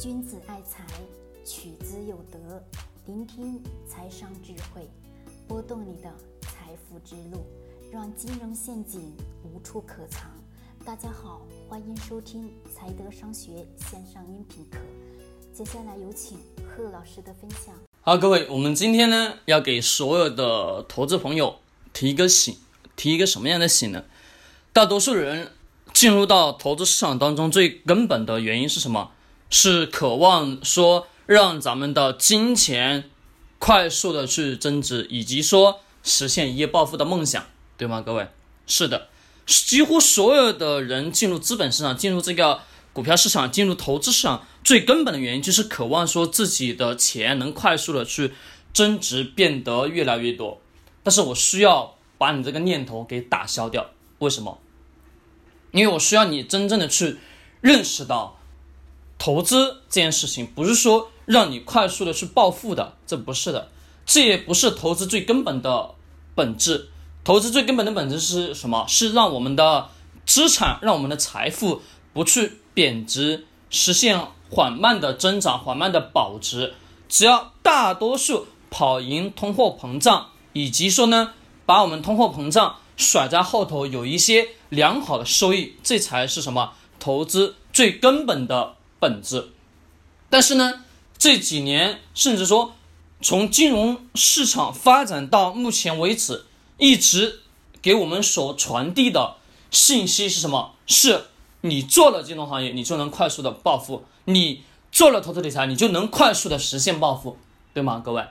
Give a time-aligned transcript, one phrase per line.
[0.00, 0.84] 君子爱财，
[1.44, 2.60] 取之有德。
[3.06, 4.90] 聆听财商智慧，
[5.46, 7.46] 拨动你的财富之路，
[7.92, 10.28] 让金融陷阱无处可藏。
[10.84, 14.78] 大家好，欢迎收听财德商学线上音频课。
[15.52, 17.72] 接下来有请贺老师的分享。
[18.00, 21.60] 好，各位，我们今天呢要给所有的投资朋友
[21.92, 22.56] 提一个醒，
[22.96, 24.04] 提一个什么样的醒呢？
[24.72, 25.52] 大多数人
[25.92, 29.12] 进入到投资市场当中，最根本的原因是什么？
[29.50, 33.08] 是渴望说让咱们的金钱
[33.58, 37.46] 快速的去增值，以及说实现一夜暴富的梦想，
[37.78, 38.02] 对吗？
[38.02, 38.28] 各位，
[38.66, 39.08] 是的，
[39.46, 42.60] 几乎所有的人进入资本市场，进入这个
[42.92, 48.32] 股票市场，进入投资市场，最根本的原因就是渴望说自己的钱能快速的去
[48.74, 50.60] 增值，变得越来越多。
[51.02, 54.58] 但是我需要把你这个念头给打消掉，为什么？
[55.70, 57.16] 因为我需要你真正的去
[57.62, 58.40] 认识到。
[59.24, 63.70] 投资这件事情不是说让你快速的去暴富的，这不是的，
[64.04, 65.94] 这也不是投资最根本的
[66.34, 66.90] 本质。
[67.24, 68.84] 投资最根本的本质是什么？
[68.86, 69.88] 是让我们的
[70.26, 71.80] 资产，让我们的财富
[72.12, 76.74] 不去贬值，实现缓慢的增长，缓慢的保值。
[77.08, 81.32] 只要大多数跑赢通货膨胀，以及说呢，
[81.64, 86.74] 把我们通货膨胀甩在后头，有一些良好的收益，这才是什么？
[87.00, 88.74] 投资最根本的。
[89.04, 89.50] 本质，
[90.30, 90.82] 但是呢，
[91.18, 92.74] 这几年甚至说，
[93.20, 96.46] 从金融市场发展到目前为止，
[96.78, 97.40] 一直
[97.82, 99.36] 给我们所传递的
[99.70, 100.72] 信息是什么？
[100.86, 101.26] 是
[101.60, 107.36] 你做了金融行业，你就能快速的暴富；你做了投资理财，你就能快速的实现暴富，
[107.74, 108.00] 对吗？
[108.02, 108.24] 各位，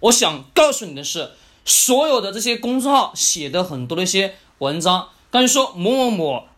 [0.00, 1.30] 我想告诉你的是，
[1.64, 6.48] 所有的这些公众号写的很多的一些文章，刚才说某某某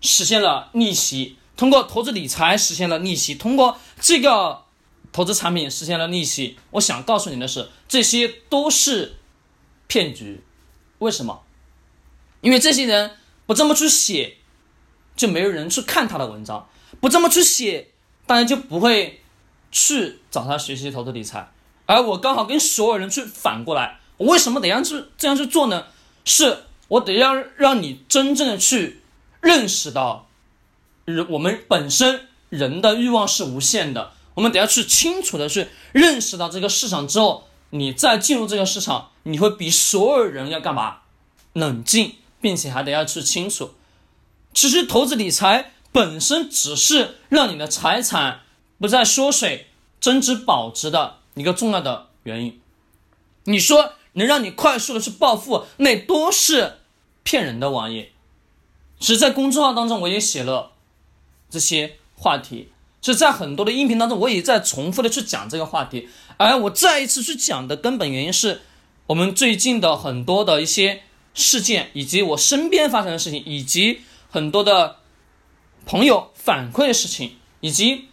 [0.00, 1.34] 实现了逆袭。
[1.58, 4.62] 通过投资理财实现了逆袭，通过这个
[5.10, 6.56] 投资产品实现了逆袭。
[6.70, 9.16] 我想告诉你的是，这些都是
[9.88, 10.44] 骗局。
[10.98, 11.42] 为什么？
[12.42, 13.10] 因为这些人
[13.44, 14.36] 不这么去写，
[15.16, 16.68] 就没有人去看他的文章；
[17.00, 17.88] 不这么去写，
[18.24, 19.20] 当然就不会
[19.72, 21.50] 去找他学习投资理财。
[21.86, 25.86] 而我刚好跟所有人去反过来，我为什么得样去这样去做呢？
[26.24, 29.00] 是我得要让你真正的去
[29.40, 30.27] 认识到。
[31.28, 40.98] 我们本身人的欲望是无限的，我们得要去清楚的去认识到这个市场之后，你再进入这个市场，你会比所有人要干嘛？
[41.54, 43.72] 冷静，并且还得要去清楚。
[44.52, 48.40] 其实投资理财本身只是让你的财产
[48.78, 49.68] 不再缩水、
[50.00, 52.60] 增值保值的一个重要的原因。
[53.44, 56.80] 你说能让你快速的去暴富，那都是
[57.22, 58.10] 骗人的玩意。
[59.00, 60.72] 其实，在公众号当中我也写了。
[61.50, 62.70] 这些话题
[63.00, 66.08] 是在很多的音频当中，我也在重复的去讲这个话题。
[66.36, 68.60] 而我再一次去讲的根本原因是，
[69.06, 71.02] 我们最近的很多的一些
[71.34, 74.00] 事件，以及我身边发生的事情，以及
[74.30, 74.96] 很多的
[75.86, 78.08] 朋友反馈的事情，以及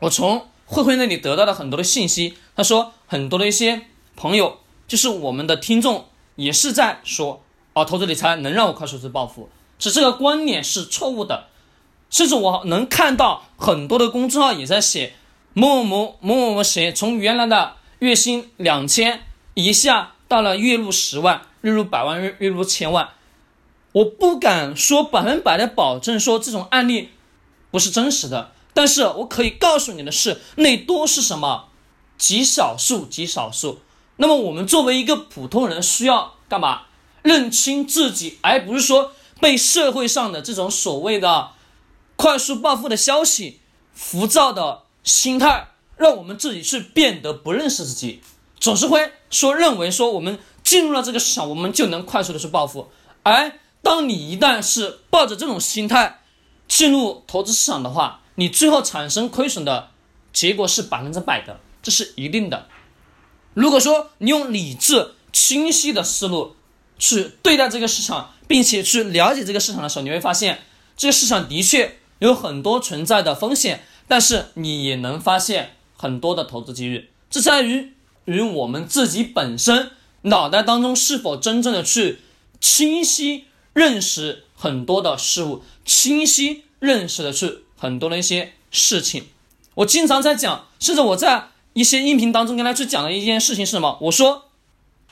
[0.00, 2.34] 我从慧慧那里得到的很多的信息。
[2.54, 7.42] 他说，很多的一些朋友，就是我们的听众，也是在说，
[7.72, 9.48] 啊，投资理财能让我快速去暴富，
[9.78, 11.48] 是这个观念是错误的。
[12.12, 15.14] 甚至我能看到很多的公众号也在写
[15.54, 19.22] 某某某某某谁从原来的月薪两千
[19.54, 23.08] 一下到了月入十万、月入百万、月月入千万。
[23.92, 27.08] 我不敢说百分百的保证说这种案例
[27.70, 31.68] 不是真实的，但是我可以告诉你的是，那都是什么
[32.18, 33.80] 极少数、极少数。
[34.16, 36.82] 那么我们作为一个普通人，需要干嘛？
[37.22, 41.52] 认清自己，而不是说被社会上的这种所谓的。
[42.16, 43.60] 快速暴富的消息，
[43.94, 48.20] 浮躁的心态，让我们自己去变得不认识自己，
[48.60, 52.90] 总是会说认为说我们进入了这个市场，我们就能快速的去暴富。
[53.24, 53.52] 而
[53.82, 56.22] 当你一旦是抱着这种心态
[56.68, 59.90] 进入投资市场的话，你最后产生亏损的
[60.32, 62.68] 结果是百分之百的，这是一定的。
[63.54, 66.54] 如果说你用理智、清晰的思路
[66.98, 70.62] 去对待这个市场，并且去了解这个市场的时候，你会发现
[70.96, 71.98] 这个市场的确。
[72.22, 77.10] 有很多存在的风险，但是你也能发现很多的投资机遇。
[77.28, 77.94] 这在于
[78.26, 79.90] 与我们自己本身
[80.22, 82.20] 脑袋当中是否真正的去
[82.60, 89.24] 清晰认识很多的事物，清晰认识的去很多的一些事情。
[89.74, 93.98] 我经常在讲，甚至我在一些音频当中跟他去讲的一件事情是什么？
[94.02, 94.44] 我说，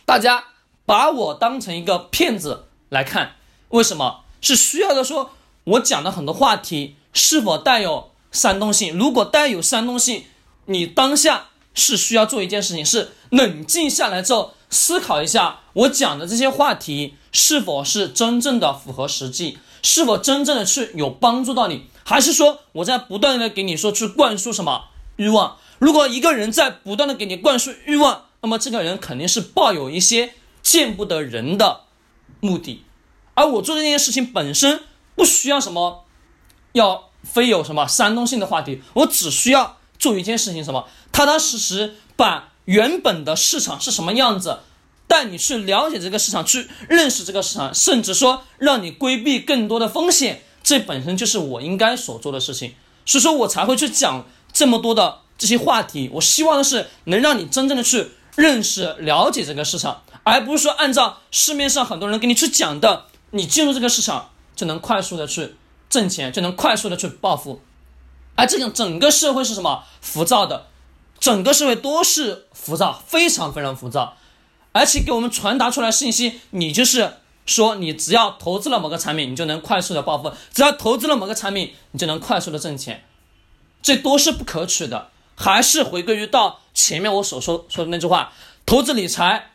[0.05, 0.45] 大家
[0.87, 3.35] 把我当成一个骗子来看，
[3.71, 4.21] 为什么？
[4.41, 5.33] 是需要的说，
[5.65, 6.95] 我讲的很多话题。
[7.12, 8.97] 是否带有煽动性。
[8.97, 10.25] 如果带有煽动性，
[10.67, 24.85] 你当下是需要做一件事情，是冷静下来之后思考一下，我讲的这些话题是否是真正的符合实际，是否真正的是有帮助到你，还是说我在不断的给你说去灌输什么
[25.17, 25.57] 欲望？
[25.79, 31.83] 如果一个人在不断的给你灌输欲望，那么这个人肯定是抱有一些见不得人的
[32.41, 32.85] 目的。
[33.35, 34.83] 而我做这件事情本身
[35.15, 36.05] 不需要什么，
[36.73, 44.61] 要非有什么煽动性的话题，我只需要做一件事情，什么踏踏实实把原本的市场是什么样子，
[45.07, 52.75] 带你去了解这个市场，去认识这个市场，甚至说让你规避更多的风险，这本身就是我应该所做的事情。
[53.05, 56.09] 所以说我才会去讲这么多的这些话题。
[56.15, 63.07] 我希望的是能让你真正的去认识、了解这个市场，而不是说按照市面上很多人给你去讲的。
[63.33, 65.55] 你进入这个市场就能快速的去
[65.91, 67.61] 挣钱，就能快速的去暴富，
[68.37, 70.67] 而这个整个社会是什么浮躁的？
[71.19, 74.17] 整个社会都是浮躁，非常非常浮躁，
[74.71, 83.05] 而且给我们传达出来信息，你就是说你只要投资了某个产品，你就能快速的暴富；只要投资了某个产品，你就能快速的挣钱，
[83.83, 85.09] 这都是不可取的。
[85.35, 88.33] 还是回归于到前面我所说说的那句话：
[88.65, 89.51] 投资理财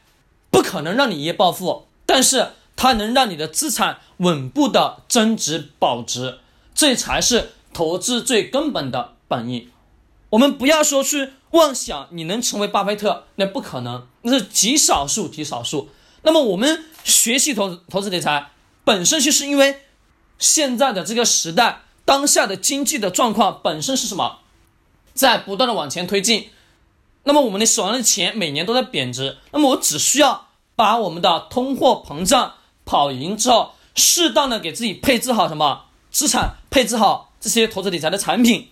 [0.52, 2.50] 不可能让你一夜暴富，但是。
[2.76, 6.40] 它能让你的资产稳步的增值保值，
[6.74, 9.70] 这才是投资最根本的本意。
[10.32, 15.90] 我们不要说去妄想你能成为巴菲特，那不可能，那是极少数极少数。
[16.24, 18.52] 那么我们学习投投资理财，
[18.84, 19.82] 本身就是因为
[20.38, 24.40] 现在的这个时代，当下的经济的状况本身是什么，
[25.14, 26.50] 在不断的往前推进。
[27.24, 32.56] 那么我们的手上的钱每年都在贬值，那么我只需要把我们的通货膨胀。
[32.86, 38.70] 跑赢之后，适当的给自己配置好什么资产，配置好这些投资理财的产品，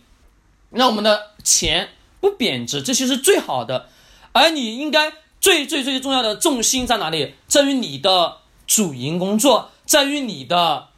[0.70, 1.90] 让我们的钱
[2.20, 3.90] 不贬值，这些是最好的。
[4.34, 7.34] 而你应该最最最重要的重心在哪里？
[7.48, 8.38] 在于你的
[8.68, 10.90] 主营工作，在于你的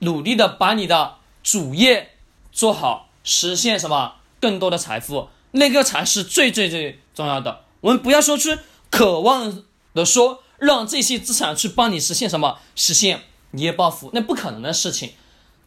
[0.00, 2.16] 努力的把你的主业
[2.52, 7.62] 做好，实现什么更多的财富，那个才是最最最重要的。
[7.80, 8.58] 我们不要说去
[8.90, 9.64] 渴望
[9.94, 10.42] 的说。
[10.60, 12.58] 让这些资产去帮你实现什么？
[12.76, 13.22] 实现
[13.52, 14.10] 一夜暴富？
[14.12, 15.14] 那不可能的事情。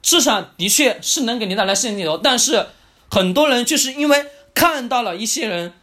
[0.02, 2.68] 资产的确是能给你带来现金流，但是
[3.10, 5.74] 很多人就是因为看到了一些人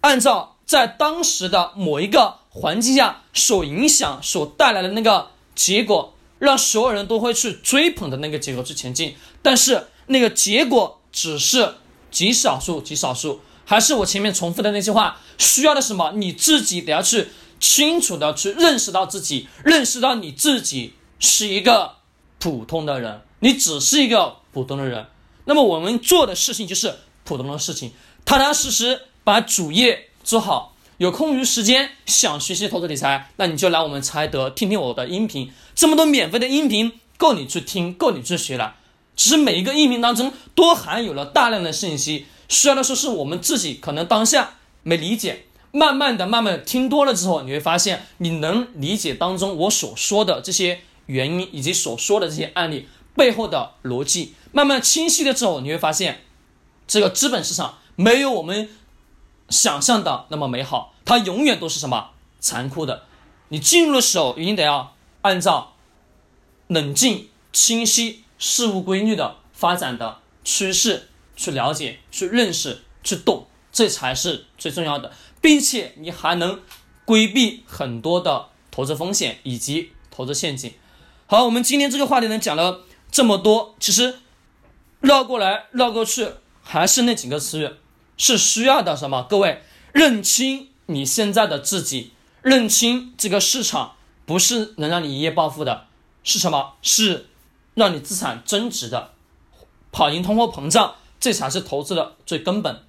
[0.00, 11.74] 按照在当时的某一个环境下所影响所带来的那个结果，让所有人都会去追捧的那个结果去前进，但是那个结果只是
[12.10, 13.40] 极少数，极少数。
[13.64, 16.12] 还是我前面重复的那句话，需要的什么？
[16.16, 17.28] 你自己得要去。
[17.62, 21.94] 清楚的去认识到自己，认识到你自己是一个
[22.40, 25.06] 普通的人，你只是一个普通的人。
[25.44, 27.92] 那么我们做的事情就是普通的事情，
[28.24, 30.74] 踏踏实实把主业做好。
[30.98, 38.74] 有空余时间想学习投资理财，那你就来我们财德听听我的音频，这么多免费的音频够你去听，够你去学了。
[39.14, 45.44] 只是每一个音频当中都含有了大量的信息，需要的说是我们自己可能当下没理解。
[45.72, 54.34] 慢慢的、慢慢的听多了之后，你会发现你能理解当中我所说的这些原因，以及所说的这些案例背后的逻辑。
[54.52, 56.24] 慢慢清晰了之后，你会发现，
[56.86, 58.68] 这个资本市场没有我们
[59.48, 63.04] 想象的那么美好，它永远都是什么残酷的。
[63.48, 65.72] 你进入的时候，一定得要按照
[66.66, 75.12] 冷静、清晰、事物规律的发展的趋势去了解、去认识、去懂，这才是最重要的。
[75.42, 76.62] 并且你还能
[77.04, 80.72] 规避很多的投资风险以及投资陷阱。
[81.26, 82.80] 好，我们今天这个话题呢讲了
[83.10, 84.18] 这么多，其实
[85.00, 86.28] 绕过来绕过去
[86.62, 87.70] 还是那几个词语，
[88.16, 89.26] 是需要的什么？
[89.28, 95.86] 各位认清你现在的自己，认清这个市场不是能让你一夜暴富的，
[96.22, 96.74] 是什么？
[96.82, 97.26] 是
[97.74, 99.12] 让你资产增值的，
[99.90, 102.84] 跑赢通货膨胀，这才是投资的最根本。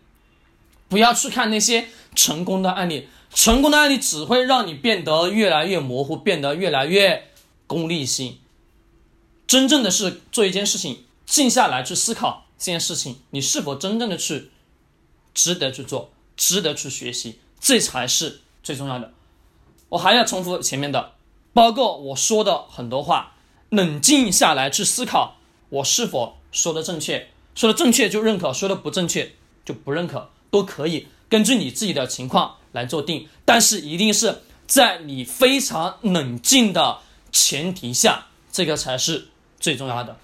[0.94, 7.30] 不要去看那些成功的案例，成功的案例只会让你变得越来越模糊，变得越来越
[7.66, 8.38] 功利性。
[9.48, 14.52] 真正的是做一件事情，静下来去思考这件事情，你是否真正的去
[15.34, 19.12] 值得去做，值得去学习，这才是最重要的。
[19.90, 21.14] 我还要重复前面的，
[21.54, 23.34] 包括我说的很多话，
[23.70, 25.38] 冷静下来去思考，
[25.70, 29.34] 我是否说的正确，说的正确就认可，说的不正确
[29.66, 30.30] 就不认可。
[30.54, 37.00] 都可以根据你自己的情况来做定，但是一定是在你非常冷静的
[37.32, 39.30] 前提下，这个才是
[39.60, 40.16] 最重要的。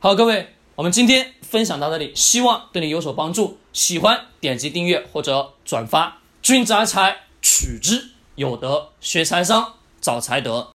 [0.00, 3.60] 好，各位，我们今天分享到这里，希望对你有所帮助。
[3.72, 6.18] 喜欢点击订阅或者转发。
[6.42, 10.66] 君子爱财，取之有德；学财商，找财德。